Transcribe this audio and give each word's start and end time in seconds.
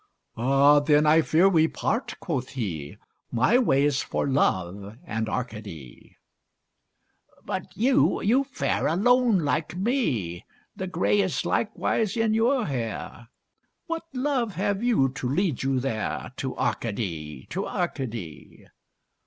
Ah, 0.35 0.79
then 0.79 1.05
I 1.05 1.21
fear 1.21 1.47
we 1.47 1.67
part 1.67 2.15
(quoth 2.19 2.53
he), 2.53 2.97
My 3.31 3.59
way's 3.59 4.01
for 4.01 4.27
Love 4.27 4.97
and 5.03 5.29
Arcady. 5.29 6.17
But 7.45 7.77
you, 7.77 8.19
you 8.23 8.43
fare 8.45 8.87
alone 8.87 9.41
like 9.41 9.77
me; 9.77 10.43
The 10.75 10.87
gray 10.87 11.21
is 11.21 11.45
likewise 11.45 12.17
in 12.17 12.33
your 12.33 12.65
hair. 12.65 13.27
What 13.85 14.05
love 14.11 14.55
have 14.55 14.81
you 14.81 15.07
to 15.09 15.29
lead 15.29 15.61
you 15.61 15.79
there. 15.79 16.31
To 16.37 16.57
Arcady, 16.57 17.45
to 17.51 17.67
Arcady? 17.67 18.65